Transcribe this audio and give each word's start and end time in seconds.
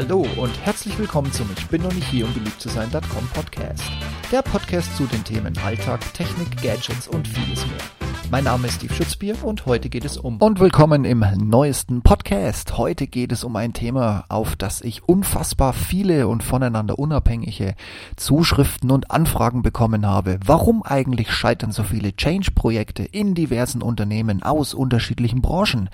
Hallo 0.00 0.24
und 0.36 0.56
herzlich 0.64 0.96
willkommen 0.96 1.32
zum 1.32 1.50
Ich 1.58 1.66
bin 1.66 1.82
noch 1.82 1.92
nicht 1.92 2.06
hier, 2.06 2.24
um 2.24 2.32
beliebt 2.32 2.60
zu 2.60 2.68
sein.com 2.68 3.28
Podcast. 3.34 3.82
Der 4.30 4.42
Podcast 4.42 4.96
zu 4.96 5.06
den 5.06 5.24
Themen 5.24 5.58
Alltag, 5.58 5.98
Technik, 6.14 6.62
Gadgets 6.62 7.08
und 7.08 7.26
vieles 7.26 7.66
mehr. 7.66 7.97
Mein 8.30 8.44
Name 8.44 8.66
ist 8.66 8.74
Steve 8.74 8.92
Schutzbier 8.92 9.42
und 9.42 9.64
heute 9.64 9.88
geht 9.88 10.04
es 10.04 10.18
um. 10.18 10.36
Und 10.36 10.60
willkommen 10.60 11.06
im 11.06 11.24
neuesten 11.38 12.02
Podcast. 12.02 12.76
Heute 12.76 13.06
geht 13.06 13.32
es 13.32 13.42
um 13.42 13.56
ein 13.56 13.72
Thema, 13.72 14.26
auf 14.28 14.54
das 14.54 14.82
ich 14.82 15.08
unfassbar 15.08 15.72
viele 15.72 16.28
und 16.28 16.42
voneinander 16.42 16.98
unabhängige 16.98 17.74
Zuschriften 18.16 18.90
und 18.90 19.10
Anfragen 19.10 19.62
bekommen 19.62 20.06
habe. 20.06 20.38
Warum 20.44 20.82
eigentlich 20.82 21.32
scheitern 21.32 21.72
so 21.72 21.82
viele 21.84 22.14
Change-Projekte 22.14 23.02
in 23.02 23.34
diversen 23.34 23.80
Unternehmen 23.80 24.42
aus 24.42 24.74
unterschiedlichen 24.74 25.40
Branchen? 25.40 25.88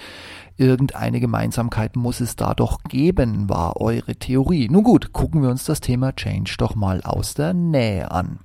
Irgendeine 0.56 1.20
Gemeinsamkeit 1.20 1.94
muss 1.94 2.18
es 2.18 2.34
da 2.34 2.54
doch 2.54 2.82
geben, 2.82 3.48
war 3.48 3.80
eure 3.80 4.16
Theorie. 4.16 4.68
Nun 4.68 4.82
gut, 4.82 5.12
gucken 5.12 5.40
wir 5.40 5.50
uns 5.50 5.62
das 5.64 5.80
Thema 5.80 6.12
Change 6.16 6.56
doch 6.58 6.74
mal 6.74 7.00
aus 7.02 7.34
der 7.34 7.54
Nähe 7.54 8.10
an. 8.10 8.40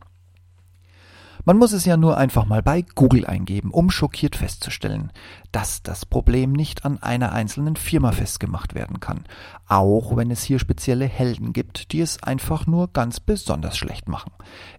Man 1.50 1.58
muss 1.58 1.74
es 1.74 1.84
ja 1.86 1.98
nur 1.98 2.16
einfach 2.16 2.46
mal 2.46 2.62
bei 2.62 2.84
Google 2.94 3.26
eingeben, 3.26 3.72
um 3.72 3.90
schockiert 3.90 4.36
festzustellen, 4.36 5.12
dass 5.52 5.82
das 5.82 6.06
Problem 6.06 6.52
nicht 6.52 6.86
an 6.86 7.02
einer 7.02 7.32
einzelnen 7.32 7.76
Firma 7.76 8.12
festgemacht 8.12 8.76
werden 8.76 9.00
kann, 9.00 9.24
auch 9.68 10.16
wenn 10.16 10.30
es 10.30 10.44
hier 10.44 10.60
spezielle 10.60 11.08
Helden 11.08 11.52
gibt, 11.52 11.92
die 11.92 12.02
es 12.02 12.22
einfach 12.22 12.68
nur 12.68 12.94
ganz 12.94 13.20
besonders 13.20 13.80
schlecht 13.80 14.08
machen. 14.08 14.32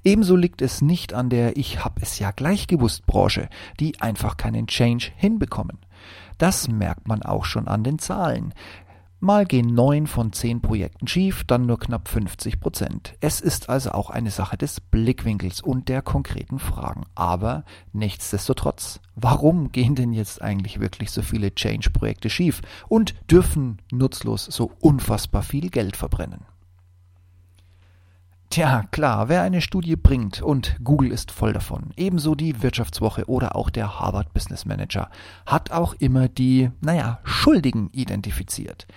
Ebenso 0.05 0.37
liegt 0.37 0.63
es 0.63 0.81
nicht 0.81 1.13
an 1.13 1.29
der 1.29 1.57
Ich 1.57 1.85
hab 1.85 2.01
es 2.01 2.21
ja 2.21 2.31
gleich 2.31 2.69
gewusst 2.69 3.05
Branche, 3.05 3.49
die 3.81 4.01
einfach 4.01 4.37
keinen 4.37 4.69
Change 4.69 5.11
hinbekommen. 5.17 5.81
Das 6.39 6.69
merkt 6.69 7.09
man 7.09 7.25
auch 7.25 7.47
schon 7.47 7.67
an 7.67 7.83
den 7.83 7.99
Zahlen. 7.99 8.55
Mal 9.23 9.45
gehen 9.45 9.75
neun 9.75 10.07
von 10.07 10.33
zehn 10.33 10.63
Projekten 10.63 11.07
schief, 11.07 11.45
dann 11.45 11.67
nur 11.67 11.79
knapp 11.79 12.09
50 12.09 12.59
Prozent. 12.59 13.17
Es 13.21 13.43
ist 13.43 13.69
also 13.69 13.91
auch 13.91 14.09
eine 14.09 14.31
Sache 14.31 14.57
des 14.57 14.81
Blickwinkels 14.81 15.61
und 15.61 15.91
der 15.91 16.01
konkreten 16.01 16.59
Fragen. 16.59 17.03
Aber 17.15 17.65
nichtsdestotrotz, 17.93 18.99
warum 19.17 19.73
gehen 19.73 19.95
denn 19.95 20.15
jetzt 20.15 20.41
eigentlich 20.41 20.81
wirklich 20.81 21.11
so 21.11 21.21
viele 21.21 21.55
Change-Projekte 21.55 22.31
schief 22.31 22.63
und 22.89 23.15
dürfen 23.31 23.83
nutzlos 23.93 24.47
so 24.47 24.73
unfassbar 24.81 25.43
viel 25.43 25.69
Geld 25.69 25.99
verbrennen? 25.99 26.47
Tja, 28.51 28.83
klar, 28.91 29.29
wer 29.29 29.43
eine 29.43 29.61
Studie 29.61 29.95
bringt 29.95 30.43
und 30.43 30.77
Google 30.83 31.13
ist 31.13 31.31
voll 31.31 31.53
davon, 31.53 31.93
ebenso 31.97 32.35
die 32.35 32.65
Wirtschaftswoche 32.65 33.27
oder 33.27 33.55
auch 33.55 33.71
der 33.71 34.01
Harvard 34.01 34.35
Business 34.35 34.65
Manager, 34.65 35.09
hat 35.47 35.71
auch 35.71 35.95
immer 35.95 36.27
die, 36.27 36.69
naja, 36.81 37.21
Schuldigen 37.23 37.91
identifiziert. 37.93 38.89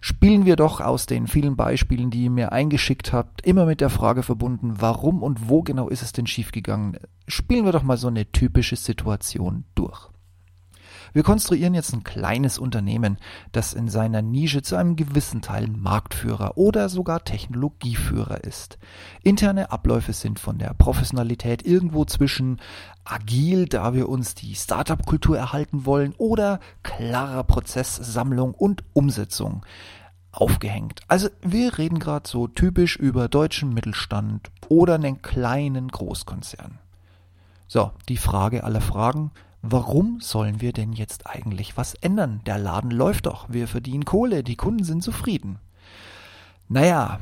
Spielen 0.00 0.44
wir 0.46 0.54
doch 0.54 0.80
aus 0.80 1.06
den 1.06 1.26
vielen 1.26 1.56
Beispielen, 1.56 2.12
die 2.12 2.22
ihr 2.22 2.30
mir 2.30 2.52
eingeschickt 2.52 3.12
habt, 3.12 3.44
immer 3.44 3.66
mit 3.66 3.80
der 3.80 3.90
Frage 3.90 4.22
verbunden, 4.22 4.74
warum 4.78 5.24
und 5.24 5.48
wo 5.48 5.62
genau 5.62 5.88
ist 5.88 6.02
es 6.02 6.12
denn 6.12 6.28
schiefgegangen, 6.28 6.96
spielen 7.26 7.64
wir 7.64 7.72
doch 7.72 7.82
mal 7.82 7.96
so 7.96 8.06
eine 8.06 8.30
typische 8.30 8.76
Situation 8.76 9.64
durch. 9.74 10.09
Wir 11.12 11.22
konstruieren 11.22 11.74
jetzt 11.74 11.92
ein 11.92 12.04
kleines 12.04 12.58
Unternehmen, 12.58 13.18
das 13.52 13.72
in 13.72 13.88
seiner 13.88 14.22
Nische 14.22 14.62
zu 14.62 14.76
einem 14.76 14.96
gewissen 14.96 15.42
Teil 15.42 15.66
Marktführer 15.68 16.56
oder 16.56 16.88
sogar 16.88 17.24
Technologieführer 17.24 18.44
ist. 18.44 18.78
Interne 19.22 19.70
Abläufe 19.72 20.12
sind 20.12 20.38
von 20.38 20.58
der 20.58 20.74
Professionalität 20.74 21.66
irgendwo 21.66 22.04
zwischen 22.04 22.60
agil, 23.04 23.66
da 23.66 23.94
wir 23.94 24.08
uns 24.08 24.34
die 24.34 24.54
Startup-Kultur 24.54 25.36
erhalten 25.36 25.84
wollen, 25.86 26.14
oder 26.18 26.60
klarer 26.82 27.44
Prozesssammlung 27.44 28.54
und 28.54 28.84
Umsetzung 28.92 29.64
aufgehängt. 30.32 31.00
Also 31.08 31.28
wir 31.42 31.78
reden 31.78 31.98
gerade 31.98 32.28
so 32.28 32.46
typisch 32.46 32.96
über 32.96 33.28
deutschen 33.28 33.74
Mittelstand 33.74 34.50
oder 34.68 34.94
einen 34.94 35.22
kleinen 35.22 35.88
Großkonzern. 35.88 36.78
So, 37.66 37.92
die 38.08 38.16
Frage 38.16 38.64
aller 38.64 38.80
Fragen, 38.80 39.30
Warum 39.62 40.20
sollen 40.20 40.60
wir 40.60 40.72
denn 40.72 40.92
jetzt 40.92 41.26
eigentlich 41.26 41.76
was 41.76 41.94
ändern? 41.94 42.40
Der 42.46 42.58
Laden 42.58 42.90
läuft 42.90 43.26
doch, 43.26 43.46
wir 43.50 43.68
verdienen 43.68 44.04
Kohle, 44.04 44.42
die 44.42 44.56
Kunden 44.56 44.84
sind 44.84 45.02
zufrieden. 45.02 45.58
Naja, 46.68 47.20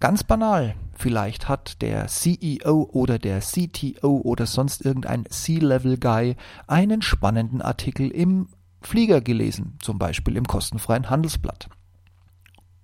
ganz 0.00 0.24
banal. 0.24 0.74
Vielleicht 0.94 1.48
hat 1.48 1.80
der 1.82 2.06
CEO 2.08 2.88
oder 2.92 3.18
der 3.18 3.40
CTO 3.40 4.20
oder 4.24 4.46
sonst 4.46 4.84
irgendein 4.84 5.26
C-Level-Guy 5.26 6.36
einen 6.66 7.02
spannenden 7.02 7.62
Artikel 7.62 8.10
im 8.10 8.48
Flieger 8.82 9.20
gelesen, 9.20 9.78
zum 9.80 9.98
Beispiel 9.98 10.36
im 10.36 10.46
kostenfreien 10.46 11.10
Handelsblatt. 11.10 11.68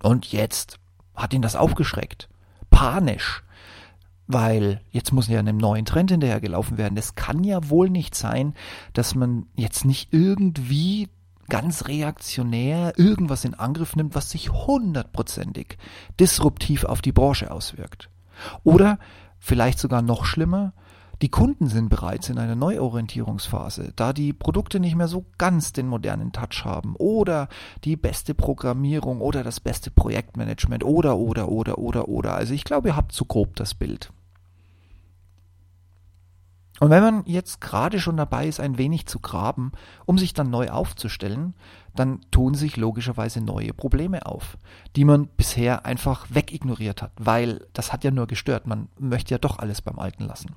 Und 0.02 0.30
jetzt 0.30 0.78
hat 1.14 1.34
ihn 1.34 1.42
das 1.42 1.56
aufgeschreckt. 1.56 2.28
Panisch 2.70 3.42
weil 4.28 4.82
jetzt 4.90 5.12
muss 5.12 5.26
ja 5.26 5.38
einem 5.38 5.56
neuen 5.56 5.86
Trend 5.86 6.10
hinterhergelaufen 6.10 6.78
werden. 6.78 6.98
Es 6.98 7.14
kann 7.14 7.42
ja 7.42 7.68
wohl 7.70 7.90
nicht 7.90 8.14
sein, 8.14 8.54
dass 8.92 9.14
man 9.14 9.46
jetzt 9.56 9.84
nicht 9.84 10.12
irgendwie 10.12 11.08
ganz 11.48 11.88
reaktionär 11.88 12.92
irgendwas 12.98 13.46
in 13.46 13.54
Angriff 13.54 13.96
nimmt, 13.96 14.14
was 14.14 14.30
sich 14.30 14.50
hundertprozentig 14.52 15.78
disruptiv 16.20 16.84
auf 16.84 17.00
die 17.00 17.12
Branche 17.12 17.50
auswirkt. 17.50 18.10
Oder 18.64 18.98
vielleicht 19.38 19.78
sogar 19.78 20.02
noch 20.02 20.26
schlimmer, 20.26 20.74
die 21.22 21.30
Kunden 21.30 21.66
sind 21.66 21.88
bereits 21.88 22.28
in 22.28 22.38
einer 22.38 22.54
Neuorientierungsphase, 22.54 23.92
da 23.96 24.12
die 24.12 24.32
Produkte 24.32 24.78
nicht 24.78 24.94
mehr 24.94 25.08
so 25.08 25.24
ganz 25.36 25.72
den 25.72 25.88
modernen 25.88 26.32
Touch 26.32 26.64
haben 26.64 26.94
oder 26.96 27.48
die 27.82 27.96
beste 27.96 28.34
Programmierung 28.34 29.20
oder 29.20 29.42
das 29.42 29.58
beste 29.58 29.90
Projektmanagement 29.90 30.84
oder 30.84 31.16
oder 31.16 31.48
oder 31.48 31.78
oder 31.78 32.08
oder. 32.08 32.34
Also 32.34 32.54
ich 32.54 32.62
glaube, 32.62 32.88
ihr 32.88 32.96
habt 32.96 33.12
zu 33.12 33.24
grob 33.24 33.56
das 33.56 33.74
Bild. 33.74 34.12
Und 36.80 36.90
wenn 36.90 37.02
man 37.02 37.22
jetzt 37.26 37.60
gerade 37.60 37.98
schon 37.98 38.16
dabei 38.16 38.46
ist, 38.46 38.60
ein 38.60 38.78
wenig 38.78 39.06
zu 39.06 39.18
graben, 39.18 39.72
um 40.06 40.16
sich 40.18 40.32
dann 40.32 40.50
neu 40.50 40.68
aufzustellen, 40.68 41.54
dann 41.94 42.20
tun 42.30 42.54
sich 42.54 42.76
logischerweise 42.76 43.40
neue 43.40 43.72
Probleme 43.72 44.26
auf, 44.26 44.56
die 44.94 45.04
man 45.04 45.26
bisher 45.26 45.84
einfach 45.86 46.26
wegignoriert 46.30 47.02
hat, 47.02 47.12
weil 47.18 47.66
das 47.72 47.92
hat 47.92 48.04
ja 48.04 48.10
nur 48.10 48.28
gestört, 48.28 48.66
man 48.66 48.88
möchte 48.98 49.34
ja 49.34 49.38
doch 49.38 49.58
alles 49.58 49.82
beim 49.82 49.98
Alten 49.98 50.24
lassen. 50.24 50.54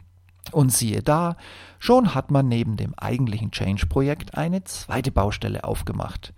Und 0.51 0.71
siehe 0.71 1.01
da, 1.01 1.37
schon 1.79 2.13
hat 2.13 2.31
man 2.31 2.47
neben 2.47 2.77
dem 2.77 2.93
eigentlichen 2.95 3.51
Change-Projekt 3.51 4.37
eine 4.37 4.63
zweite 4.63 5.11
Baustelle 5.11 5.63
aufgemacht. 5.63 6.33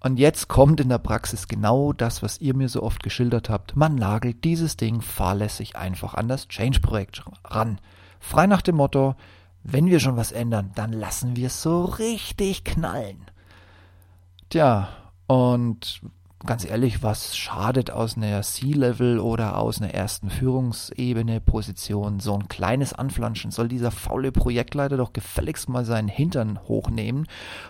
Und 0.00 0.18
jetzt 0.18 0.48
kommt 0.48 0.80
in 0.80 0.88
der 0.88 0.98
Praxis 0.98 1.48
genau 1.48 1.92
das, 1.92 2.22
was 2.22 2.40
ihr 2.40 2.54
mir 2.54 2.68
so 2.68 2.82
oft 2.82 3.02
geschildert 3.02 3.50
habt. 3.50 3.74
Man 3.74 3.96
nagelt 3.96 4.44
dieses 4.44 4.76
Ding 4.76 5.00
fahrlässig 5.00 5.76
einfach 5.76 6.14
an 6.14 6.28
das 6.28 6.46
Change-Projekt 6.46 7.24
ran. 7.44 7.80
Frei 8.20 8.46
nach 8.46 8.62
dem 8.62 8.76
Motto, 8.76 9.14
wenn 9.62 9.86
wir 9.86 10.00
schon 10.00 10.16
was 10.16 10.32
ändern, 10.32 10.70
dann 10.74 10.92
lassen 10.92 11.36
wir 11.36 11.48
es 11.48 11.62
so 11.62 11.84
richtig 11.84 12.64
knallen. 12.64 13.26
Tja, 14.50 14.88
und 15.26 16.00
ganz 16.46 16.64
ehrlich, 16.64 17.02
was 17.02 17.36
schadet 17.36 17.90
aus 17.90 18.16
einer 18.16 18.42
C-Level 18.42 19.18
oder 19.18 19.58
aus 19.58 19.82
einer 19.82 19.92
ersten 19.92 20.30
Führungsebene 20.30 21.40
Position 21.40 22.20
so 22.20 22.34
ein 22.34 22.48
kleines 22.48 22.92
Anflanschen? 22.92 23.50
Soll 23.50 23.68
dieser 23.68 23.90
faule 23.90 24.30
Projektleiter 24.30 24.96
doch 24.96 25.12
gefälligst 25.12 25.68
mal 25.68 25.84
seinen 25.84 26.08
Hintern 26.08 26.60
hochnehmen 26.68 27.26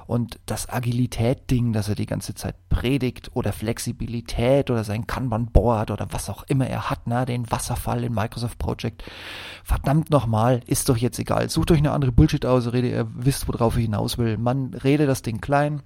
und 0.06 0.39
das 0.45 0.69
Agilität-Ding, 0.69 1.73
das 1.73 1.89
er 1.89 1.95
die 1.95 2.06
ganze 2.06 2.34
Zeit 2.34 2.56
predigt 2.69 3.31
oder 3.34 3.53
Flexibilität 3.53 4.71
oder 4.71 4.85
sein 4.85 5.06
Kanban-Board 5.06 5.91
oder 5.91 6.09
was 6.11 6.29
auch 6.29 6.43
immer 6.45 6.67
er 6.67 6.91
hat, 6.91 7.06
ne, 7.06 7.25
den 7.25 7.50
Wasserfall 7.50 8.05
in 8.05 8.12
Microsoft 8.12 8.59
Project. 8.59 9.03
Verdammt 9.65 10.11
nochmal, 10.11 10.61
ist 10.67 10.91
doch 10.91 10.97
jetzt 10.99 11.19
egal. 11.19 11.49
Sucht 11.49 11.71
euch 11.71 11.79
eine 11.79 11.93
andere 11.93 12.12
Bullshit 12.12 12.45
aus, 12.45 12.71
rede, 12.73 12.91
ihr 12.91 13.09
wisst, 13.15 13.49
worauf 13.49 13.79
ich 13.79 13.85
hinaus 13.85 14.19
will. 14.19 14.37
Man 14.37 14.75
rede 14.75 15.06
das 15.06 15.23
Ding 15.23 15.41
klein, 15.41 15.83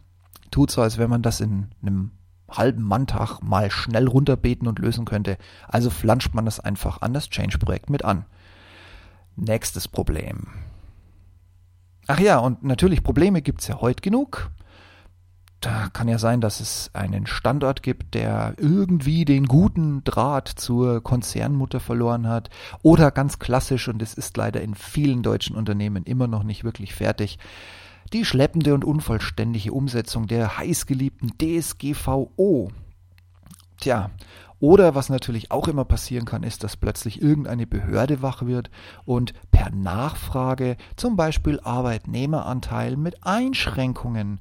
tut 0.50 0.72
so, 0.72 0.82
als 0.82 0.98
wenn 0.98 1.08
man 1.08 1.22
das 1.22 1.40
in 1.40 1.68
einem 1.80 2.10
halben 2.52 2.82
Manntag 2.82 3.40
mal 3.40 3.70
schnell 3.70 4.08
runterbeten 4.08 4.68
und 4.68 4.78
lösen 4.78 5.04
könnte. 5.04 5.38
Also 5.68 5.90
flanscht 5.90 6.34
man 6.34 6.44
das 6.44 6.60
einfach 6.60 7.02
an 7.02 7.14
das 7.14 7.28
Change-Projekt 7.28 7.90
mit 7.90 8.04
an. 8.04 8.24
Nächstes 9.36 9.88
Problem. 9.88 10.48
Ach 12.06 12.20
ja, 12.20 12.38
und 12.38 12.64
natürlich 12.64 13.02
Probleme 13.02 13.42
gibt's 13.42 13.68
ja 13.68 13.80
heute 13.80 14.02
genug. 14.02 14.50
Da 15.60 15.88
kann 15.92 16.08
ja 16.08 16.18
sein, 16.18 16.40
dass 16.40 16.58
es 16.58 16.90
einen 16.92 17.28
Standort 17.28 17.84
gibt, 17.84 18.14
der 18.14 18.54
irgendwie 18.56 19.24
den 19.24 19.46
guten 19.46 20.02
Draht 20.02 20.48
zur 20.48 21.00
Konzernmutter 21.00 21.78
verloren 21.78 22.26
hat. 22.26 22.50
Oder 22.82 23.12
ganz 23.12 23.38
klassisch, 23.38 23.86
und 23.86 24.02
es 24.02 24.14
ist 24.14 24.36
leider 24.36 24.60
in 24.60 24.74
vielen 24.74 25.22
deutschen 25.22 25.54
Unternehmen 25.54 26.02
immer 26.02 26.26
noch 26.26 26.42
nicht 26.42 26.64
wirklich 26.64 26.94
fertig, 26.94 27.38
die 28.12 28.24
schleppende 28.24 28.74
und 28.74 28.84
unvollständige 28.84 29.72
Umsetzung 29.72 30.26
der 30.26 30.58
heißgeliebten 30.58 31.32
DSGVO. 31.38 32.70
Tja, 33.78 34.10
oder 34.60 34.94
was 34.94 35.08
natürlich 35.08 35.50
auch 35.50 35.66
immer 35.66 35.84
passieren 35.84 36.24
kann, 36.24 36.44
ist, 36.44 36.62
dass 36.62 36.76
plötzlich 36.76 37.20
irgendeine 37.20 37.66
Behörde 37.66 38.22
wach 38.22 38.42
wird 38.42 38.70
und 39.04 39.34
per 39.50 39.70
Nachfrage 39.70 40.76
zum 40.94 41.16
Beispiel 41.16 41.58
Arbeitnehmeranteil 41.60 42.96
mit 42.96 43.26
Einschränkungen 43.26 44.38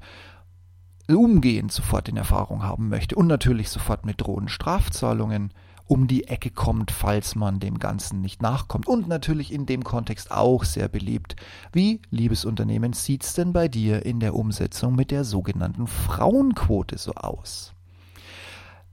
umgehend 1.08 1.72
sofort 1.72 2.08
in 2.08 2.16
Erfahrung 2.16 2.62
haben 2.62 2.88
möchte 2.88 3.16
und 3.16 3.26
natürlich 3.26 3.68
sofort 3.68 4.06
mit 4.06 4.20
drohenden 4.20 4.48
Strafzahlungen 4.48 5.52
um 5.92 6.06
die 6.06 6.26
Ecke 6.26 6.48
kommt, 6.48 6.90
falls 6.90 7.34
man 7.34 7.60
dem 7.60 7.78
Ganzen 7.78 8.22
nicht 8.22 8.40
nachkommt. 8.40 8.86
Und 8.86 9.08
natürlich 9.08 9.52
in 9.52 9.66
dem 9.66 9.84
Kontext 9.84 10.32
auch 10.32 10.64
sehr 10.64 10.88
beliebt. 10.88 11.36
Wie, 11.70 12.00
liebes 12.10 12.46
Unternehmen, 12.46 12.94
sieht's 12.94 13.34
denn 13.34 13.52
bei 13.52 13.68
dir 13.68 14.06
in 14.06 14.18
der 14.18 14.34
Umsetzung 14.34 14.96
mit 14.96 15.10
der 15.10 15.24
sogenannten 15.24 15.86
Frauenquote 15.86 16.96
so 16.96 17.12
aus? 17.12 17.74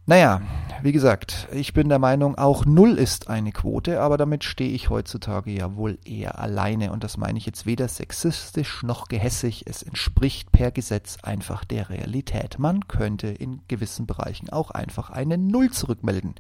Naja, 0.10 0.42
wie 0.82 0.92
gesagt, 0.92 1.48
ich 1.54 1.74
bin 1.74 1.88
der 1.88 2.00
Meinung, 2.00 2.36
auch 2.36 2.66
null 2.66 2.98
ist 2.98 3.30
eine 3.30 3.52
Quote, 3.52 4.02
aber 4.02 4.18
damit 4.18 4.44
stehe 4.44 4.72
ich 4.72 4.90
heutzutage 4.90 5.52
ja 5.52 5.76
wohl 5.76 6.00
eher 6.04 6.40
alleine 6.40 6.92
und 6.92 7.04
das 7.04 7.18
meine 7.18 7.38
ich 7.38 7.46
jetzt 7.46 7.68
weder 7.68 7.88
sexistisch 7.88 8.82
noch 8.82 9.08
gehässig. 9.08 9.66
Es 9.68 9.84
entspricht 9.84 10.52
per 10.52 10.72
Gesetz 10.72 11.18
einfach 11.22 11.64
der 11.64 11.92
Realität. 11.92 12.58
Man 12.58 12.88
könnte 12.88 13.28
in 13.28 13.62
gewissen 13.68 14.08
Bereichen 14.08 14.50
auch 14.50 14.72
einfach 14.72 15.12
eine 15.12 15.38
Null 15.38 15.70
zurückmelden, 15.70 16.34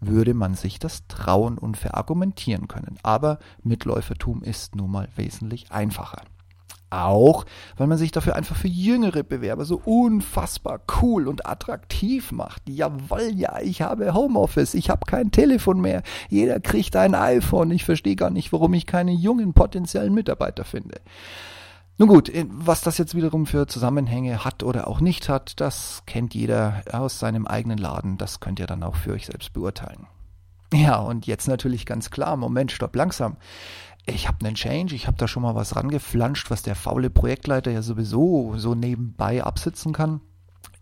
würde 0.00 0.34
man 0.34 0.54
sich 0.54 0.78
das 0.78 1.06
trauen 1.08 1.58
und 1.58 1.76
verargumentieren 1.76 2.68
können. 2.68 2.98
Aber 3.02 3.38
Mitläufertum 3.62 4.42
ist 4.42 4.76
nun 4.76 4.90
mal 4.90 5.08
wesentlich 5.16 5.72
einfacher. 5.72 6.22
Auch, 6.88 7.44
weil 7.76 7.88
man 7.88 7.98
sich 7.98 8.12
dafür 8.12 8.36
einfach 8.36 8.54
für 8.54 8.68
jüngere 8.68 9.24
Bewerber 9.24 9.64
so 9.64 9.80
unfassbar 9.84 10.80
cool 11.02 11.26
und 11.26 11.44
attraktiv 11.44 12.30
macht. 12.30 12.62
Jawoll, 12.68 13.32
ja, 13.34 13.58
ich 13.60 13.82
habe 13.82 14.14
Homeoffice, 14.14 14.74
ich 14.74 14.88
habe 14.88 15.04
kein 15.04 15.32
Telefon 15.32 15.80
mehr, 15.80 16.02
jeder 16.28 16.60
kriegt 16.60 16.94
ein 16.94 17.16
iPhone, 17.16 17.72
ich 17.72 17.84
verstehe 17.84 18.14
gar 18.14 18.30
nicht, 18.30 18.52
warum 18.52 18.72
ich 18.74 18.86
keine 18.86 19.12
jungen 19.12 19.52
potenziellen 19.52 20.14
Mitarbeiter 20.14 20.64
finde. 20.64 21.00
Nun 21.98 22.08
gut, 22.08 22.30
was 22.50 22.82
das 22.82 22.98
jetzt 22.98 23.14
wiederum 23.14 23.46
für 23.46 23.66
Zusammenhänge 23.66 24.44
hat 24.44 24.62
oder 24.62 24.86
auch 24.86 25.00
nicht 25.00 25.28
hat, 25.28 25.60
das 25.60 26.02
kennt 26.06 26.34
jeder 26.34 26.82
aus 26.92 27.18
seinem 27.18 27.46
eigenen 27.46 27.78
Laden, 27.78 28.18
das 28.18 28.40
könnt 28.40 28.60
ihr 28.60 28.66
dann 28.66 28.82
auch 28.82 28.96
für 28.96 29.12
euch 29.12 29.26
selbst 29.26 29.52
beurteilen. 29.54 30.06
Ja, 30.74 30.96
und 30.98 31.26
jetzt 31.26 31.48
natürlich 31.48 31.86
ganz 31.86 32.10
klar, 32.10 32.36
Moment, 32.36 32.72
stopp, 32.72 32.94
langsam 32.94 33.36
ich 34.06 34.28
habe 34.28 34.44
einen 34.44 34.54
Change, 34.54 34.94
ich 34.94 35.06
habe 35.06 35.16
da 35.16 35.26
schon 35.26 35.42
mal 35.42 35.54
was 35.54 35.76
rangeflanscht, 35.76 36.50
was 36.50 36.62
der 36.62 36.76
faule 36.76 37.10
Projektleiter 37.10 37.70
ja 37.72 37.82
sowieso 37.82 38.54
so 38.56 38.74
nebenbei 38.74 39.42
absitzen 39.42 39.92
kann. 39.92 40.20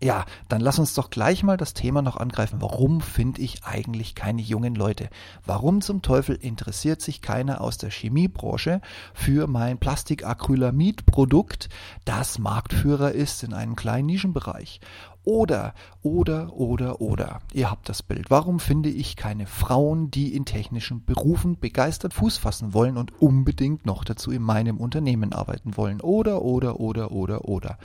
Ja, 0.01 0.25
dann 0.49 0.61
lass 0.61 0.77
uns 0.77 0.93
doch 0.93 1.09
gleich 1.09 1.41
mal 1.41 1.57
das 1.57 1.73
Thema 1.73 2.01
noch 2.01 2.17
angreifen. 2.17 2.61
Warum 2.61 3.01
finde 3.01 3.41
ich 3.41 3.63
eigentlich 3.63 4.13
keine 4.13 4.41
jungen 4.41 4.75
Leute? 4.75 5.09
Warum 5.45 5.81
zum 5.81 6.01
Teufel 6.01 6.35
interessiert 6.35 7.01
sich 7.01 7.21
keiner 7.21 7.61
aus 7.61 7.77
der 7.77 7.89
Chemiebranche 7.89 8.81
für 9.13 9.47
mein 9.47 9.77
Plastikacrylamid-Produkt, 9.77 11.69
das 12.03 12.39
Marktführer 12.39 13.13
ist 13.13 13.43
in 13.43 13.53
einem 13.53 13.75
kleinen 13.75 14.07
Nischenbereich? 14.07 14.81
Oder, 15.25 15.73
oder, 16.03 16.53
oder, 16.53 17.01
oder. 17.01 17.41
Ihr 17.51 17.71
habt 17.71 17.89
das 17.89 18.03
Bild. 18.03 18.29
Warum 18.29 18.59
finde 18.59 18.89
ich 18.89 19.15
keine 19.15 19.47
Frauen, 19.47 20.11
die 20.11 20.35
in 20.35 20.45
technischen 20.45 21.03
Berufen 21.03 21.59
begeistert 21.59 22.13
Fuß 22.13 22.37
fassen 22.37 22.75
wollen 22.75 22.95
und 22.95 23.19
unbedingt 23.19 23.87
noch 23.87 24.03
dazu 24.03 24.31
in 24.31 24.43
meinem 24.43 24.77
Unternehmen 24.77 25.33
arbeiten 25.33 25.77
wollen? 25.77 25.99
Oder, 25.99 26.43
oder, 26.43 26.79
oder, 26.79 27.11
oder, 27.11 27.45
oder. 27.45 27.79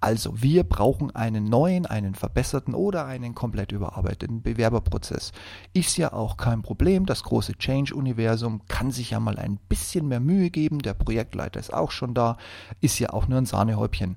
Also, 0.00 0.40
wir 0.40 0.62
brauchen 0.62 1.14
einen 1.16 1.46
neuen, 1.46 1.84
einen 1.84 2.14
verbesserten 2.14 2.74
oder 2.74 3.06
einen 3.06 3.34
komplett 3.34 3.72
überarbeiteten 3.72 4.42
Bewerberprozess. 4.42 5.32
Ist 5.72 5.96
ja 5.96 6.12
auch 6.12 6.36
kein 6.36 6.62
Problem. 6.62 7.06
Das 7.06 7.24
große 7.24 7.58
Change-Universum 7.58 8.60
kann 8.68 8.92
sich 8.92 9.10
ja 9.10 9.18
mal 9.18 9.38
ein 9.38 9.58
bisschen 9.68 10.06
mehr 10.06 10.20
Mühe 10.20 10.50
geben. 10.50 10.78
Der 10.78 10.94
Projektleiter 10.94 11.58
ist 11.58 11.74
auch 11.74 11.90
schon 11.90 12.14
da. 12.14 12.36
Ist 12.80 13.00
ja 13.00 13.10
auch 13.10 13.26
nur 13.26 13.38
ein 13.38 13.46
Sahnehäubchen 13.46 14.16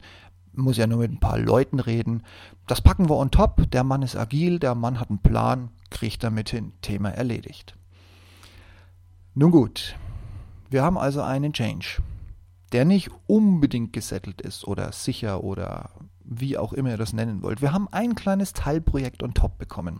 muss 0.58 0.78
ja 0.78 0.88
nur 0.88 1.00
mit 1.00 1.12
ein 1.12 1.20
paar 1.20 1.38
Leuten 1.38 1.80
reden. 1.80 2.24
Das 2.68 2.82
packen 2.82 3.10
wir 3.10 3.16
on 3.16 3.32
top. 3.32 3.70
Der 3.72 3.84
Mann 3.84 4.02
ist 4.02 4.16
agil, 4.16 4.60
der 4.60 4.76
Mann 4.76 5.00
hat 5.00 5.10
einen 5.10 5.20
Plan, 5.20 5.70
kriegt 5.90 6.24
damit 6.24 6.50
hin. 6.50 6.74
Thema 6.82 7.10
erledigt. 7.10 7.76
Nun 9.36 9.52
gut, 9.52 9.96
wir 10.70 10.84
haben 10.84 10.98
also 10.98 11.22
einen 11.22 11.54
Change, 11.54 12.02
der 12.72 12.86
nicht 12.86 13.12
unbedingt 13.28 13.94
gesettelt 13.94 14.42
ist 14.42 14.68
oder 14.68 14.92
sicher 14.92 15.44
oder 15.44 15.92
wie 16.24 16.58
auch 16.58 16.74
immer 16.74 16.90
ihr 16.90 16.98
das 16.98 17.14
nennen 17.14 17.44
wollt. 17.44 17.62
Wir 17.62 17.72
haben 17.72 17.88
ein 17.92 18.16
kleines 18.16 18.54
Teilprojekt 18.54 19.24
on 19.24 19.34
top 19.34 19.58
bekommen. 19.58 20.00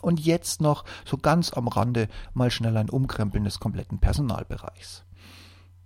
Und 0.00 0.20
jetzt 0.20 0.60
noch 0.60 0.84
so 1.04 1.16
ganz 1.16 1.52
am 1.52 1.66
Rande 1.66 2.08
mal 2.34 2.50
schnell 2.50 2.76
ein 2.76 2.88
Umkrempeln 2.88 3.44
des 3.44 3.58
kompletten 3.58 3.98
Personalbereichs. 3.98 5.04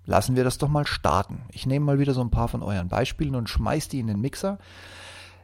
Lassen 0.05 0.37
wir 0.37 0.45
das 0.45 0.59
doch 0.59 0.69
mal 0.69 0.87
starten. 0.87 1.43
Ich 1.51 1.67
nehme 1.67 1.87
mal 1.87 1.99
wieder 1.99 2.15
so 2.15 2.21
ein 2.21 2.31
paar 2.31 2.49
von 2.49 2.63
euren 2.63 2.89
Beispielen 2.89 3.35
und 3.35 3.49
schmeiß 3.49 3.89
die 3.89 4.01
in 4.01 4.09
den 4.09 4.21
Mixer. 4.21 4.59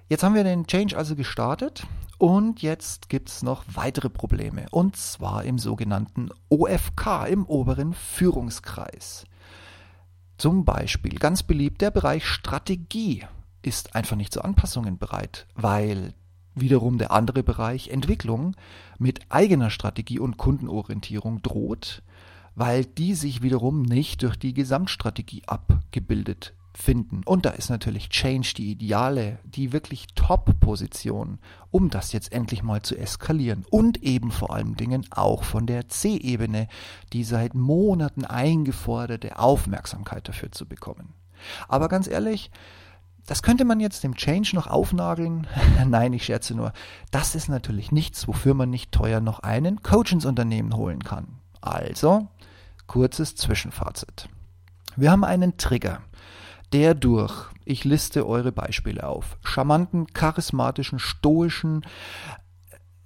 Jetzt 0.09 0.23
haben 0.23 0.35
wir 0.35 0.45
den 0.45 0.67
Change 0.67 0.97
also 0.97 1.15
gestartet 1.15 1.87
und 2.17 2.63
jetzt 2.63 3.09
gibt 3.09 3.29
es 3.29 3.43
noch 3.43 3.65
weitere 3.75 4.09
Probleme 4.09 4.67
und 4.71 4.97
zwar 4.97 5.45
im 5.45 5.59
sogenannten 5.59 6.31
OFK, 6.49 7.27
im 7.29 7.45
oberen 7.45 7.93
Führungskreis. 7.93 9.27
Zum 10.39 10.65
Beispiel 10.65 11.19
ganz 11.19 11.43
beliebt 11.43 11.81
der 11.81 11.91
Bereich 11.91 12.27
Strategie 12.27 13.25
ist 13.63 13.95
einfach 13.95 14.17
nicht 14.17 14.33
zu 14.33 14.43
Anpassungen 14.43 14.99
bereit, 14.99 15.47
weil 15.55 16.15
wiederum 16.55 16.99
der 16.99 17.11
andere 17.11 17.43
Bereich 17.43 17.89
Entwicklung 17.89 18.57
mit 18.99 19.21
eigener 19.29 19.71
Strategie 19.71 20.19
und 20.19 20.37
Kundenorientierung 20.37 21.43
droht 21.43 22.03
weil 22.59 22.85
die 22.85 23.15
sich 23.15 23.41
wiederum 23.41 23.83
nicht 23.83 24.23
durch 24.25 24.37
die 24.37 24.53
Gesamtstrategie 24.53 25.43
abgebildet 25.47 26.55
finden. 26.75 27.23
Und 27.25 27.47
da 27.47 27.51
ist 27.51 27.71
natürlich 27.71 28.09
Change 28.09 28.55
die 28.57 28.73
ideale, 28.73 29.39
die 29.45 29.73
wirklich 29.73 30.09
Top-Position, 30.17 31.39
um 31.71 31.89
das 31.89 32.13
jetzt 32.13 32.33
endlich 32.33 32.65
mal 32.65 32.83
zu 32.83 32.97
eskalieren. 32.97 33.65
Und 33.71 34.03
eben 34.03 34.33
vor 34.33 34.53
allen 34.53 34.75
Dingen 34.75 35.07
auch 35.11 35.45
von 35.45 35.67
der 35.67 35.89
C-Ebene, 35.89 36.67
die 37.13 37.23
seit 37.23 37.55
Monaten 37.55 38.25
eingeforderte 38.25 39.39
Aufmerksamkeit 39.39 40.29
dafür 40.29 40.51
zu 40.51 40.67
bekommen. 40.67 41.15
Aber 41.69 41.89
ganz 41.89 42.09
ehrlich, 42.09 42.51
das 43.27 43.43
könnte 43.45 43.65
man 43.65 43.79
jetzt 43.79 44.03
dem 44.03 44.17
Change 44.17 44.51
noch 44.55 44.67
aufnageln. 44.67 45.47
Nein, 45.87 46.13
ich 46.13 46.25
scherze 46.25 46.57
nur. 46.57 46.73
Das 47.13 47.37
ist 47.37 47.49
natürlich 47.49 47.93
nichts, 47.93 48.27
wofür 48.27 48.55
man 48.55 48.71
nicht 48.71 48.91
teuer 48.91 49.21
noch 49.21 49.41
einen 49.41 49.85
Coach 49.85 50.13
ins 50.13 50.27
Unternehmen 50.27 50.75
holen 50.75 51.05
kann. 51.05 51.39
Also, 51.61 52.29
Kurzes 52.89 53.37
Zwischenfazit. 53.37 54.29
Wir 54.97 55.13
haben 55.13 55.23
einen 55.23 55.59
Trigger, 55.59 56.01
der 56.73 56.95
durch, 56.95 57.47
ich 57.65 57.85
liste 57.85 58.27
eure 58.27 58.51
Beispiele 58.51 59.07
auf, 59.07 59.37
charmanten, 59.45 60.07
charismatischen, 60.09 60.99
stoischen, 60.99 61.85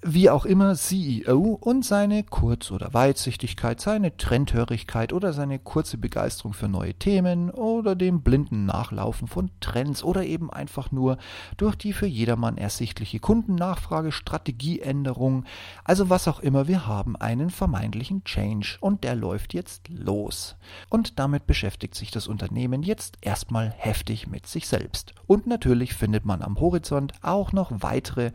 wie 0.05 0.31
auch 0.31 0.45
immer 0.45 0.75
CEO 0.75 1.59
und 1.61 1.85
seine 1.85 2.25
Kurz- 2.25 2.73
oder 2.73 2.93
Weitsichtigkeit, 2.93 3.81
seine 3.81 4.17
Trendhörigkeit 4.17 5.13
oder 5.13 5.33
seine 5.33 5.61
kurze 5.61 5.97
Begeisterung 5.97 6.55
für 6.55 6.69
neue 6.69 6.95
Themen 6.95 7.51
oder 7.51 7.95
dem 7.95 8.23
blinden 8.23 8.67
Nachlaufen 8.67 9.29
von 9.29 9.51
Trends 9.61 10.03
oder 10.03 10.25
eben 10.25 10.53
einfach 10.53 10.91
nur 10.91 11.19
durch 11.57 11.77
die 11.77 11.93
für 11.93 12.07
jedermann 12.07 12.59
ersichtliche 12.59 13.21
Kundennachfrage, 13.21 14.11
Strategieänderung, 14.11 15.45
also 15.85 16.11
was 16.11 16.27
auch 16.27 16.41
immer, 16.41 16.67
wir 16.67 16.89
haben 16.89 17.15
einen 17.15 17.51
vermeintlichen 17.51 18.25
Change 18.25 18.79
und 18.81 19.05
der 19.05 19.15
läuft 19.15 19.55
jetzt 19.55 19.89
los. 19.89 20.57
Und 20.89 21.21
damit 21.21 21.47
beschäftigt 21.47 21.95
sich 21.95 22.11
das 22.11 22.27
Unternehmen 22.27 22.83
jetzt 22.83 23.19
erstmal 23.21 23.73
heftig 23.77 24.27
mit 24.27 24.47
sich 24.49 24.67
selbst. 24.67 25.15
Und 25.29 25.47
natürlich 25.47 25.95
findet 25.95 26.25
man 26.25 26.43
am 26.43 26.59
Horizont 26.59 27.13
auch 27.23 27.53
noch 27.53 27.71
weitere 27.71 28.33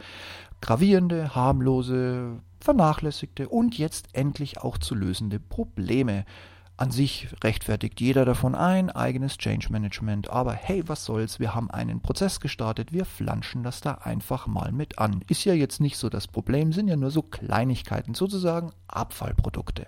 gravierende, 0.61 1.35
harmlose, 1.35 2.39
vernachlässigte 2.59 3.49
und 3.49 3.77
jetzt 3.77 4.09
endlich 4.13 4.59
auch 4.59 4.77
zu 4.77 4.95
lösende 4.95 5.39
Probleme. 5.39 6.25
An 6.79 6.91
sich 6.91 7.27
rechtfertigt 7.43 7.99
jeder 7.99 8.23
davon 8.23 8.53
ein 8.53 8.91
eigenes 8.91 9.37
Change 9.37 9.71
Management, 9.71 10.29
aber 10.29 10.53
hey, 10.53 10.83
was 10.87 11.05
soll's, 11.05 11.39
wir 11.39 11.55
haben 11.55 11.71
einen 11.71 12.01
Prozess 12.01 12.39
gestartet, 12.39 12.93
wir 12.93 13.05
flanschen 13.05 13.63
das 13.63 13.81
da 13.81 13.93
einfach 13.93 14.45
mal 14.45 14.71
mit 14.71 14.99
an. 14.99 15.23
Ist 15.27 15.43
ja 15.43 15.55
jetzt 15.55 15.81
nicht 15.81 15.97
so 15.97 16.07
das 16.07 16.27
Problem, 16.27 16.73
sind 16.73 16.87
ja 16.87 16.95
nur 16.95 17.09
so 17.09 17.23
Kleinigkeiten, 17.23 18.13
sozusagen 18.13 18.71
Abfallprodukte. 18.87 19.87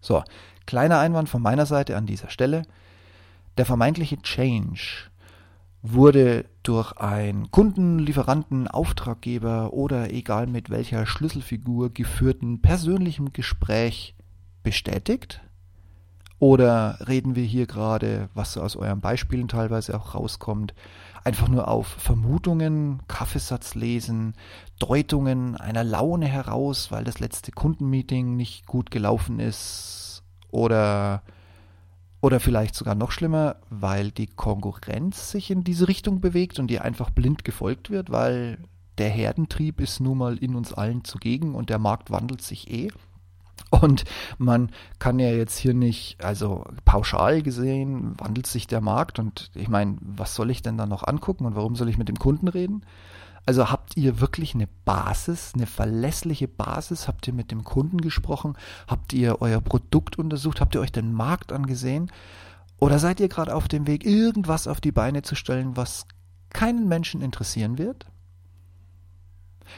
So, 0.00 0.22
kleiner 0.64 1.00
Einwand 1.00 1.28
von 1.28 1.42
meiner 1.42 1.66
Seite 1.66 1.96
an 1.96 2.06
dieser 2.06 2.30
Stelle. 2.30 2.62
Der 3.56 3.66
vermeintliche 3.66 4.18
Change 4.22 5.10
wurde 5.82 6.44
durch 6.64 6.92
einen 6.92 7.50
Kunden, 7.50 7.98
Lieferanten, 7.98 8.66
Auftraggeber 8.66 9.72
oder 9.72 10.10
egal 10.12 10.46
mit 10.46 10.70
welcher 10.70 11.06
Schlüsselfigur 11.06 11.90
geführten 11.90 12.60
persönlichen 12.60 13.32
Gespräch 13.32 14.16
bestätigt? 14.62 15.42
Oder 16.40 16.98
reden 17.06 17.36
wir 17.36 17.44
hier 17.44 17.66
gerade, 17.66 18.28
was 18.34 18.58
aus 18.58 18.76
euren 18.76 19.00
Beispielen 19.00 19.46
teilweise 19.46 19.96
auch 19.96 20.14
rauskommt, 20.14 20.74
einfach 21.22 21.48
nur 21.48 21.68
auf 21.68 21.86
Vermutungen, 21.86 23.02
Kaffeesatz 23.08 23.74
lesen, 23.74 24.34
Deutungen 24.78 25.56
einer 25.56 25.84
Laune 25.84 26.26
heraus, 26.26 26.90
weil 26.90 27.04
das 27.04 27.20
letzte 27.20 27.52
Kundenmeeting 27.52 28.36
nicht 28.36 28.66
gut 28.66 28.90
gelaufen 28.90 29.38
ist 29.38 30.22
oder 30.50 31.22
Oder 32.24 32.40
vielleicht 32.40 32.74
sogar 32.74 32.94
noch 32.94 33.10
schlimmer, 33.10 33.56
weil 33.68 34.10
die 34.10 34.26
Konkurrenz 34.28 35.30
sich 35.30 35.50
in 35.50 35.62
diese 35.62 35.88
Richtung 35.88 36.22
bewegt 36.22 36.58
und 36.58 36.70
ihr 36.70 36.82
einfach 36.82 37.10
blind 37.10 37.44
gefolgt 37.44 37.90
wird, 37.90 38.10
weil 38.10 38.56
der 38.96 39.10
Herdentrieb 39.10 39.78
ist 39.78 40.00
nun 40.00 40.16
mal 40.16 40.38
in 40.38 40.54
uns 40.54 40.72
allen 40.72 41.04
zugegen 41.04 41.54
und 41.54 41.68
der 41.68 41.78
Markt 41.78 42.10
wandelt 42.10 42.40
sich 42.40 42.70
eh. 42.70 42.90
Und 43.68 44.04
man 44.38 44.70
kann 44.98 45.18
ja 45.18 45.28
jetzt 45.32 45.58
hier 45.58 45.74
nicht, 45.74 46.24
also 46.24 46.64
pauschal 46.86 47.42
gesehen, 47.42 48.14
wandelt 48.16 48.46
sich 48.46 48.66
der 48.66 48.80
Markt 48.80 49.18
und 49.18 49.50
ich 49.54 49.68
meine, 49.68 49.98
was 50.00 50.34
soll 50.34 50.50
ich 50.50 50.62
denn 50.62 50.78
da 50.78 50.86
noch 50.86 51.06
angucken 51.06 51.44
und 51.44 51.56
warum 51.56 51.76
soll 51.76 51.90
ich 51.90 51.98
mit 51.98 52.08
dem 52.08 52.18
Kunden 52.18 52.48
reden? 52.48 52.86
Also 53.46 53.70
habt 53.70 53.96
ihr 53.96 54.20
wirklich 54.20 54.54
eine 54.54 54.68
Basis, 54.84 55.52
eine 55.54 55.66
verlässliche 55.66 56.48
Basis? 56.48 57.08
Habt 57.08 57.26
ihr 57.26 57.34
mit 57.34 57.50
dem 57.50 57.62
Kunden 57.64 58.00
gesprochen? 58.00 58.56
Habt 58.86 59.12
ihr 59.12 59.42
euer 59.42 59.60
Produkt 59.60 60.18
untersucht? 60.18 60.60
Habt 60.60 60.74
ihr 60.74 60.80
euch 60.80 60.92
den 60.92 61.12
Markt 61.12 61.52
angesehen? 61.52 62.10
Oder 62.78 62.98
seid 62.98 63.20
ihr 63.20 63.28
gerade 63.28 63.54
auf 63.54 63.68
dem 63.68 63.86
Weg, 63.86 64.04
irgendwas 64.04 64.66
auf 64.66 64.80
die 64.80 64.92
Beine 64.92 65.22
zu 65.22 65.34
stellen, 65.34 65.76
was 65.76 66.06
keinen 66.50 66.88
Menschen 66.88 67.20
interessieren 67.20 67.78
wird? 67.78 68.06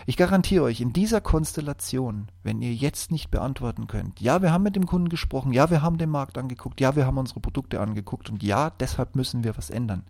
Ich 0.06 0.16
garantiere 0.16 0.64
euch, 0.64 0.80
in 0.80 0.92
dieser 0.92 1.20
Konstellation, 1.20 2.28
wenn 2.42 2.61
ihr 2.61 2.75
jetzt 2.75 3.11
nicht 3.11 3.30
beantworten 3.30 3.87
könnt, 3.87 4.20
ja, 4.20 4.42
wir 4.42 4.52
haben 4.52 4.64
mit 4.64 4.76
dem 4.76 4.87
Kunden 4.87 5.08
gesprochen, 5.08 5.52
ja, 5.52 5.70
wir 5.70 5.82
haben 5.82 5.99
den 5.99 6.11
Markt 6.11 6.38
angeguckt, 6.38 6.80
ja, 6.80 6.96
wir 6.96 7.06
haben 7.06 7.18
unsere 7.18 7.40
Produkte 7.40 7.80
angeguckt 7.80 8.28
und 8.28 8.42
ja, 8.42 8.70
deshalb 8.70 9.16
müssen 9.16 9.44
wir 9.44 9.56
was 9.56 9.70
ändern. 9.70 10.04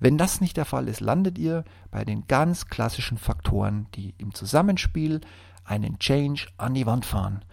Wenn 0.00 0.18
das 0.18 0.40
nicht 0.40 0.56
der 0.56 0.64
Fall 0.64 0.88
ist, 0.88 1.00
landet 1.00 1.38
ihr 1.38 1.64
bei 1.90 2.04
den 2.04 2.26
ganz 2.28 2.66
klassischen 2.66 3.18
Faktoren, 3.18 3.86
die 3.94 4.14
im 4.18 4.32
Zusammenspiel 4.32 5.20
einen 5.64 5.98
Change 5.98 6.46
an 6.56 6.74
die 6.74 6.86
Wand 6.86 7.04
fahren. 7.04 7.44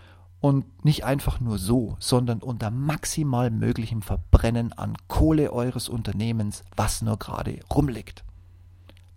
Und 0.41 0.85
nicht 0.85 1.05
einfach 1.05 1.39
nur 1.39 1.57
so, 1.57 1.95
sondern 1.99 2.39
unter 2.39 2.69
maximal 2.69 3.49
möglichem 3.49 4.03
Verbrennen 4.03 4.73
an 4.73 4.93
Kohle 5.07 5.51
eures 5.51 5.89
Unternehmens, 5.89 6.63
was 6.75 7.01
nur 7.01 7.17
gerade 7.17 7.59
rumliegt. 7.73 8.23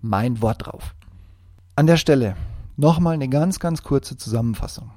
Mein 0.01 0.41
Wort 0.41 0.67
drauf. 0.67 0.95
An 1.77 1.87
der 1.87 1.99
Stelle 1.99 2.35
nochmal 2.77 3.15
eine 3.15 3.29
ganz, 3.29 3.61
ganz 3.61 3.83
kurze 3.83 4.17
Zusammenfassung. 4.17 4.91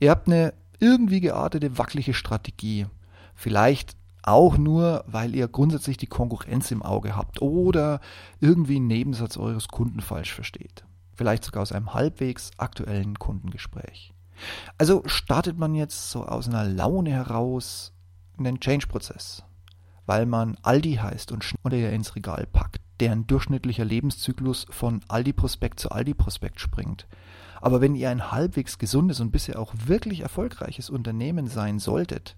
Ihr 0.00 0.10
habt 0.10 0.26
eine 0.26 0.54
irgendwie 0.80 1.20
geartete, 1.20 1.78
wackelige 1.78 2.12
Strategie. 2.12 2.86
Vielleicht 3.34 3.96
auch 4.26 4.58
nur, 4.58 5.04
weil 5.06 5.34
ihr 5.34 5.48
grundsätzlich 5.48 5.96
die 5.96 6.06
Konkurrenz 6.06 6.70
im 6.70 6.82
Auge 6.82 7.16
habt 7.16 7.40
oder 7.40 8.00
irgendwie 8.40 8.76
einen 8.76 8.88
Nebensatz 8.88 9.36
eures 9.36 9.68
Kunden 9.68 10.00
falsch 10.00 10.34
versteht. 10.34 10.84
Vielleicht 11.14 11.44
sogar 11.44 11.62
aus 11.62 11.72
einem 11.72 11.94
halbwegs 11.94 12.50
aktuellen 12.58 13.18
Kundengespräch. 13.18 14.12
Also 14.78 15.02
startet 15.06 15.58
man 15.58 15.74
jetzt 15.74 16.10
so 16.10 16.24
aus 16.24 16.48
einer 16.48 16.64
Laune 16.64 17.10
heraus 17.10 17.92
einen 18.38 18.60
Change-Prozess, 18.60 19.44
weil 20.04 20.26
man 20.26 20.58
Aldi 20.62 20.96
heißt 20.96 21.32
und 21.32 21.42
Schneider 21.42 21.90
ins 21.90 22.14
Regal 22.16 22.46
packt, 22.46 22.80
deren 23.00 23.26
durchschnittlicher 23.26 23.84
Lebenszyklus 23.84 24.66
von 24.70 25.00
Aldi-Prospekt 25.08 25.80
zu 25.80 25.90
Aldi-Prospekt 25.90 26.60
springt. 26.60 27.06
Aber 27.60 27.80
wenn 27.80 27.94
ihr 27.94 28.10
ein 28.10 28.30
halbwegs 28.30 28.78
gesundes 28.78 29.20
und 29.20 29.30
bisher 29.30 29.58
auch 29.58 29.72
wirklich 29.86 30.20
erfolgreiches 30.20 30.90
Unternehmen 30.90 31.46
sein 31.46 31.78
solltet, 31.78 32.36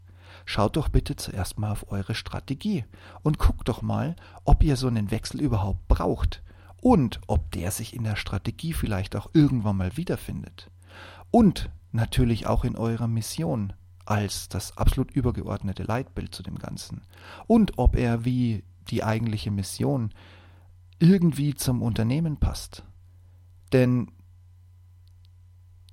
schaut 0.48 0.76
doch 0.78 0.88
bitte 0.88 1.14
zuerst 1.14 1.58
mal 1.58 1.70
auf 1.70 1.92
eure 1.92 2.14
Strategie 2.14 2.86
und 3.22 3.38
guckt 3.38 3.68
doch 3.68 3.82
mal, 3.82 4.16
ob 4.44 4.62
ihr 4.62 4.76
so 4.76 4.86
einen 4.86 5.10
Wechsel 5.10 5.42
überhaupt 5.42 5.86
braucht 5.88 6.42
und 6.80 7.20
ob 7.26 7.50
der 7.50 7.70
sich 7.70 7.94
in 7.94 8.02
der 8.02 8.16
Strategie 8.16 8.72
vielleicht 8.72 9.14
auch 9.14 9.28
irgendwann 9.34 9.76
mal 9.76 9.98
wiederfindet. 9.98 10.70
Und 11.30 11.68
natürlich 11.92 12.46
auch 12.46 12.64
in 12.64 12.76
eurer 12.76 13.08
Mission 13.08 13.74
als 14.06 14.48
das 14.48 14.78
absolut 14.78 15.10
übergeordnete 15.10 15.82
Leitbild 15.82 16.34
zu 16.34 16.42
dem 16.42 16.58
Ganzen. 16.58 17.02
Und 17.46 17.76
ob 17.76 17.94
er 17.94 18.24
wie 18.24 18.64
die 18.88 19.04
eigentliche 19.04 19.50
Mission 19.50 20.14
irgendwie 20.98 21.56
zum 21.56 21.82
Unternehmen 21.82 22.38
passt. 22.38 22.84
Denn 23.74 24.10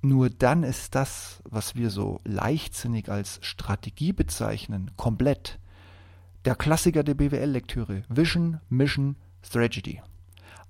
nur 0.08 0.30
dann 0.30 0.62
ist 0.62 0.94
das, 0.94 1.42
was 1.44 1.74
wir 1.74 1.90
so 1.90 2.20
leichtsinnig 2.24 3.08
als 3.10 3.38
Strategie 3.42 4.12
bezeichnen, 4.12 4.90
komplett. 4.96 5.58
Der 6.44 6.54
Klassiker 6.54 7.02
der 7.02 7.14
BWL-Lektüre 7.14 8.04
Vision, 8.08 8.60
Mission, 8.68 9.16
Strategy. 9.42 10.00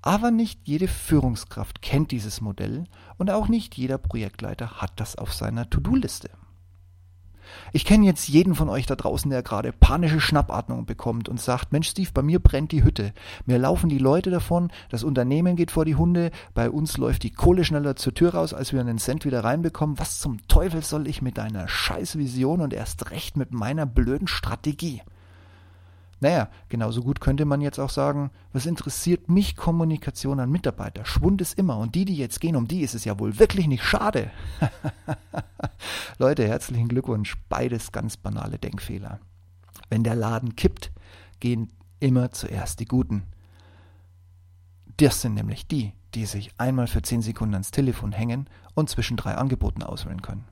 Aber 0.02 0.30
nicht 0.30 0.60
jede 0.64 0.88
Führungskraft 0.88 1.82
kennt 1.82 2.12
dieses 2.12 2.40
Modell 2.40 2.84
und 3.18 3.30
auch 3.30 3.48
nicht 3.48 3.76
jeder 3.76 3.98
Projektleiter 3.98 4.80
hat 4.80 5.00
das 5.00 5.16
auf 5.16 5.32
seiner 5.34 5.68
To-Do-Liste. 5.68 6.30
Ich 7.72 7.84
kenne 7.84 8.06
jetzt 8.06 8.28
jeden 8.28 8.54
von 8.54 8.68
euch 8.68 8.86
da 8.86 8.96
draußen, 8.96 9.30
der 9.30 9.42
gerade 9.42 9.72
panische 9.72 10.20
Schnappatmung 10.20 10.86
bekommt 10.86 11.28
und 11.28 11.40
sagt, 11.40 11.72
Mensch 11.72 11.88
Steve, 11.88 12.10
bei 12.12 12.22
mir 12.22 12.38
brennt 12.38 12.72
die 12.72 12.84
Hütte. 12.84 13.12
Mir 13.44 13.58
laufen 13.58 13.88
die 13.88 13.98
Leute 13.98 14.30
davon, 14.30 14.70
das 14.88 15.04
Unternehmen 15.04 15.56
geht 15.56 15.70
vor 15.70 15.84
die 15.84 15.96
Hunde, 15.96 16.30
bei 16.54 16.70
uns 16.70 16.96
läuft 16.96 17.22
die 17.22 17.32
Kohle 17.32 17.64
schneller 17.64 17.96
zur 17.96 18.14
Tür 18.14 18.34
raus, 18.34 18.54
als 18.54 18.72
wir 18.72 18.80
einen 18.80 18.98
Cent 18.98 19.24
wieder 19.24 19.44
reinbekommen. 19.44 19.98
Was 19.98 20.18
zum 20.18 20.46
Teufel 20.48 20.82
soll 20.82 21.06
ich 21.06 21.22
mit 21.22 21.38
deiner 21.38 21.68
Scheißvision 21.68 22.60
und 22.60 22.72
erst 22.72 23.10
recht 23.10 23.36
mit 23.36 23.52
meiner 23.52 23.86
blöden 23.86 24.28
Strategie? 24.28 25.02
Naja, 26.20 26.48
genauso 26.70 27.02
gut 27.02 27.20
könnte 27.20 27.44
man 27.44 27.60
jetzt 27.60 27.78
auch 27.78 27.90
sagen, 27.90 28.30
was 28.52 28.64
interessiert 28.64 29.28
mich 29.28 29.54
Kommunikation 29.54 30.40
an 30.40 30.50
Mitarbeiter? 30.50 31.04
Schwund 31.04 31.42
ist 31.42 31.58
immer 31.58 31.76
und 31.78 31.94
die, 31.94 32.06
die 32.06 32.16
jetzt 32.16 32.40
gehen, 32.40 32.56
um 32.56 32.66
die 32.66 32.80
ist 32.80 32.94
es 32.94 33.04
ja 33.04 33.18
wohl 33.18 33.38
wirklich 33.38 33.66
nicht 33.66 33.84
schade. 33.84 34.30
Leute, 36.18 36.48
herzlichen 36.48 36.88
Glückwunsch, 36.88 37.36
beides 37.50 37.92
ganz 37.92 38.16
banale 38.16 38.58
Denkfehler. 38.58 39.20
Wenn 39.90 40.02
der 40.02 40.14
Laden 40.14 40.56
kippt, 40.56 40.90
gehen 41.40 41.70
immer 42.00 42.30
zuerst 42.30 42.80
die 42.80 42.86
Guten. 42.86 43.24
Das 44.96 45.20
sind 45.20 45.34
nämlich 45.34 45.66
die, 45.66 45.92
die 46.14 46.24
sich 46.24 46.52
einmal 46.56 46.86
für 46.86 47.02
10 47.02 47.20
Sekunden 47.20 47.54
ans 47.54 47.70
Telefon 47.70 48.12
hängen 48.12 48.48
und 48.74 48.88
zwischen 48.88 49.18
drei 49.18 49.34
Angeboten 49.34 49.82
auswählen 49.82 50.22
können. 50.22 50.46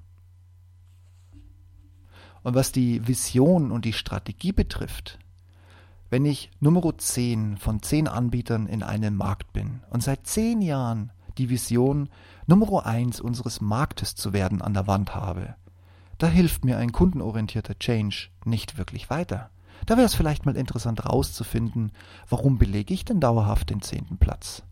Und 2.42 2.54
was 2.54 2.70
die 2.70 3.08
Vision 3.08 3.72
und 3.72 3.86
die 3.86 3.94
Strategie 3.94 4.52
betrifft, 4.52 5.18
wenn 6.10 6.26
ich 6.26 6.50
Nummer 6.60 6.96
10 6.96 7.56
von 7.56 7.80
10 7.80 8.06
Anbietern 8.06 8.66
in 8.66 8.82
einem 8.82 9.16
Markt 9.16 9.54
bin 9.54 9.80
und 9.88 10.02
seit 10.02 10.26
10 10.26 10.60
Jahren 10.60 11.10
die 11.38 11.50
Vision, 11.50 12.08
Nummer 12.46 12.86
1 12.86 13.20
unseres 13.20 13.60
Marktes 13.60 14.14
zu 14.14 14.32
werden 14.32 14.62
an 14.62 14.74
der 14.74 14.86
Wand 14.86 15.14
habe, 15.14 15.54
da 16.18 16.26
hilft 16.26 16.64
mir 16.64 16.78
ein 16.78 16.92
kundenorientierter 16.92 17.78
Change 17.78 18.28
nicht 18.44 18.78
wirklich 18.78 19.10
weiter. 19.10 19.50
Da 19.86 19.96
wäre 19.96 20.06
es 20.06 20.14
vielleicht 20.14 20.46
mal 20.46 20.56
interessant 20.56 21.04
herauszufinden, 21.04 21.92
warum 22.28 22.58
belege 22.58 22.94
ich 22.94 23.04
denn 23.04 23.20
dauerhaft 23.20 23.70
den 23.70 23.82
zehnten 23.82 24.18
Platz? 24.18 24.62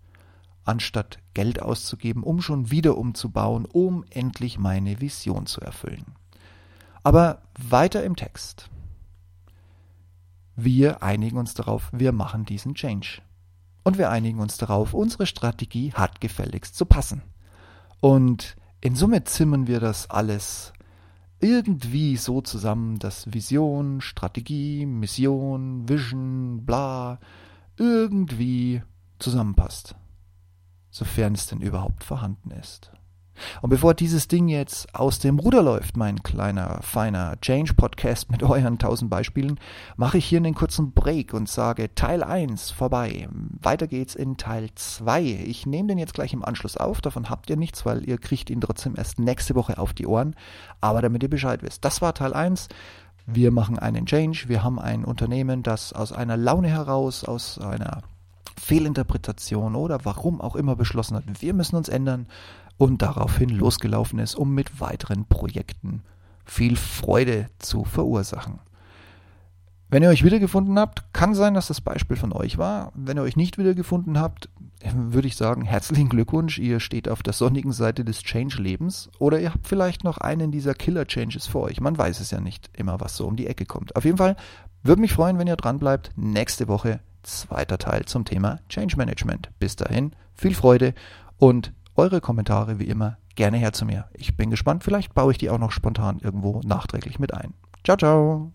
Anstatt 0.64 1.18
Geld 1.34 1.60
auszugeben, 1.60 2.22
um 2.22 2.40
schon 2.40 2.70
wieder 2.70 2.96
umzubauen, 2.96 3.66
um 3.66 4.04
endlich 4.10 4.58
meine 4.58 5.00
Vision 5.00 5.46
zu 5.46 5.60
erfüllen. 5.60 6.14
Aber 7.02 7.42
weiter 7.58 8.04
im 8.04 8.14
Text. 8.14 8.70
Wir 10.54 11.02
einigen 11.02 11.38
uns 11.38 11.54
darauf, 11.54 11.90
wir 11.92 12.12
machen 12.12 12.44
diesen 12.44 12.74
Change. 12.74 13.20
Und 13.84 13.98
wir 13.98 14.10
einigen 14.10 14.38
uns 14.38 14.56
darauf, 14.56 14.94
unsere 14.94 15.26
Strategie 15.26 15.92
hat 15.92 16.20
gefälligst 16.20 16.76
zu 16.76 16.86
passen. 16.86 17.22
Und 18.00 18.56
in 18.80 18.94
Summe 18.96 19.24
zimmern 19.24 19.66
wir 19.66 19.80
das 19.80 20.10
alles 20.10 20.72
irgendwie 21.40 22.16
so 22.16 22.40
zusammen, 22.40 22.98
dass 22.98 23.32
Vision, 23.32 24.00
Strategie, 24.00 24.86
Mission, 24.86 25.88
Vision, 25.88 26.64
bla, 26.64 27.18
irgendwie 27.76 28.82
zusammenpasst. 29.18 29.96
Sofern 30.90 31.34
es 31.34 31.48
denn 31.48 31.60
überhaupt 31.60 32.04
vorhanden 32.04 32.52
ist. 32.52 32.92
Und 33.60 33.70
bevor 33.70 33.94
dieses 33.94 34.28
Ding 34.28 34.48
jetzt 34.48 34.94
aus 34.94 35.18
dem 35.18 35.38
Ruder 35.38 35.62
läuft, 35.62 35.96
mein 35.96 36.22
kleiner, 36.22 36.80
feiner 36.82 37.40
Change-Podcast 37.40 38.30
mit 38.30 38.42
euren 38.42 38.78
tausend 38.78 39.10
Beispielen, 39.10 39.58
mache 39.96 40.18
ich 40.18 40.26
hier 40.26 40.38
einen 40.38 40.54
kurzen 40.54 40.92
Break 40.92 41.34
und 41.34 41.48
sage 41.48 41.94
Teil 41.94 42.22
1 42.22 42.70
vorbei. 42.70 43.28
Weiter 43.60 43.86
geht's 43.86 44.14
in 44.14 44.36
Teil 44.36 44.68
2. 44.74 45.22
Ich 45.46 45.66
nehme 45.66 45.88
den 45.88 45.98
jetzt 45.98 46.14
gleich 46.14 46.32
im 46.32 46.44
Anschluss 46.44 46.76
auf, 46.76 47.00
davon 47.00 47.30
habt 47.30 47.50
ihr 47.50 47.56
nichts, 47.56 47.86
weil 47.86 48.08
ihr 48.08 48.18
kriegt 48.18 48.50
ihn 48.50 48.60
trotzdem 48.60 48.94
erst 48.96 49.18
nächste 49.18 49.54
Woche 49.54 49.78
auf 49.78 49.92
die 49.92 50.06
Ohren. 50.06 50.34
Aber 50.80 51.02
damit 51.02 51.22
ihr 51.22 51.30
Bescheid 51.30 51.62
wisst, 51.62 51.84
das 51.84 52.02
war 52.02 52.14
Teil 52.14 52.34
1. 52.34 52.68
Wir 53.26 53.52
machen 53.52 53.78
einen 53.78 54.06
Change, 54.06 54.44
wir 54.48 54.64
haben 54.64 54.80
ein 54.80 55.04
Unternehmen, 55.04 55.62
das 55.62 55.92
aus 55.92 56.12
einer 56.12 56.36
Laune 56.36 56.68
heraus, 56.68 57.24
aus 57.24 57.58
einer 57.58 58.02
Fehlinterpretation 58.62 59.74
oder 59.74 60.04
warum 60.04 60.40
auch 60.40 60.54
immer 60.54 60.76
beschlossen 60.76 61.16
hat, 61.16 61.24
wir 61.40 61.52
müssen 61.52 61.76
uns 61.76 61.88
ändern 61.88 62.26
und 62.76 63.02
daraufhin 63.02 63.48
losgelaufen 63.48 64.18
ist, 64.18 64.34
um 64.34 64.54
mit 64.54 64.80
weiteren 64.80 65.26
Projekten 65.26 66.02
viel 66.44 66.76
Freude 66.76 67.48
zu 67.58 67.84
verursachen. 67.84 68.60
Wenn 69.88 70.02
ihr 70.02 70.08
euch 70.08 70.24
wiedergefunden 70.24 70.78
habt, 70.78 71.12
kann 71.12 71.34
sein, 71.34 71.52
dass 71.52 71.66
das 71.66 71.82
Beispiel 71.82 72.16
von 72.16 72.32
euch 72.32 72.56
war. 72.56 72.92
Wenn 72.94 73.18
ihr 73.18 73.22
euch 73.22 73.36
nicht 73.36 73.58
wiedergefunden 73.58 74.18
habt, 74.18 74.48
würde 74.94 75.28
ich 75.28 75.36
sagen, 75.36 75.66
herzlichen 75.66 76.08
Glückwunsch, 76.08 76.58
ihr 76.58 76.80
steht 76.80 77.10
auf 77.10 77.22
der 77.22 77.34
sonnigen 77.34 77.72
Seite 77.72 78.02
des 78.02 78.22
Change-Lebens 78.22 79.10
oder 79.18 79.38
ihr 79.38 79.52
habt 79.52 79.68
vielleicht 79.68 80.02
noch 80.02 80.16
einen 80.16 80.50
dieser 80.50 80.72
Killer-Changes 80.74 81.46
vor 81.46 81.64
euch. 81.64 81.80
Man 81.80 81.98
weiß 81.98 82.20
es 82.20 82.30
ja 82.30 82.40
nicht 82.40 82.70
immer, 82.72 83.00
was 83.00 83.16
so 83.18 83.26
um 83.26 83.36
die 83.36 83.46
Ecke 83.46 83.66
kommt. 83.66 83.94
Auf 83.94 84.06
jeden 84.06 84.16
Fall 84.16 84.36
würde 84.82 85.02
mich 85.02 85.12
freuen, 85.12 85.38
wenn 85.38 85.46
ihr 85.46 85.56
dran 85.56 85.78
bleibt. 85.78 86.10
Nächste 86.16 86.68
Woche 86.68 87.00
zweiter 87.22 87.76
Teil 87.76 88.06
zum 88.06 88.24
Thema 88.24 88.60
Change 88.70 88.96
Management. 88.96 89.50
Bis 89.58 89.76
dahin, 89.76 90.12
viel 90.34 90.54
Freude 90.54 90.94
und 91.36 91.72
eure 91.96 92.20
Kommentare 92.20 92.78
wie 92.78 92.88
immer 92.88 93.18
gerne 93.34 93.56
her 93.56 93.72
zu 93.72 93.84
mir. 93.84 94.06
Ich 94.14 94.36
bin 94.36 94.50
gespannt, 94.50 94.84
vielleicht 94.84 95.14
baue 95.14 95.32
ich 95.32 95.38
die 95.38 95.50
auch 95.50 95.58
noch 95.58 95.72
spontan 95.72 96.18
irgendwo 96.20 96.60
nachträglich 96.64 97.18
mit 97.18 97.34
ein. 97.34 97.54
Ciao, 97.84 97.96
ciao. 97.96 98.52